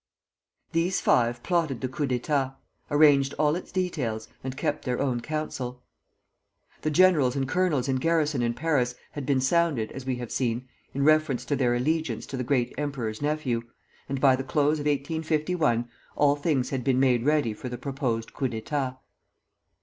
These 0.71 0.99
five 0.99 1.43
plotted 1.43 1.81
the 1.81 1.87
coup 1.87 2.07
d'état; 2.07 2.55
arranged 2.89 3.35
all 3.37 3.55
its 3.55 3.71
details, 3.71 4.27
and 4.43 4.57
kept 4.57 4.83
their 4.83 4.99
own 4.99 5.19
counsel. 5.21 5.83
[Footnote 6.79 6.81
1: 6.81 6.81
De 6.81 6.81
Maupas, 6.81 6.81
Le 6.81 6.81
Coup 6.81 6.81
d'Etat.] 6.81 6.81
The 6.81 6.91
generals 6.91 7.35
and 7.35 7.47
colonels 7.47 7.87
in 7.87 7.95
garrison 7.97 8.41
in 8.41 8.53
Paris 8.55 8.95
had 9.11 9.27
been 9.27 9.39
sounded, 9.39 9.91
as 9.91 10.07
we 10.07 10.15
have 10.15 10.31
seen, 10.31 10.67
in 10.95 11.03
reference 11.03 11.45
to 11.45 11.55
their 11.55 11.75
allegiance 11.75 12.25
to 12.25 12.35
the 12.35 12.43
Great 12.43 12.73
Emperor's 12.79 13.21
nephew, 13.21 13.61
and 14.09 14.19
by 14.19 14.35
the 14.35 14.43
close 14.43 14.79
of 14.79 14.87
1851 14.87 15.87
all 16.15 16.35
things 16.35 16.71
had 16.71 16.83
been 16.83 16.99
made 16.99 17.23
ready 17.23 17.53
for 17.53 17.69
the 17.69 17.77
proposed 17.77 18.33
coup 18.33 18.49
d'état. 18.49 18.97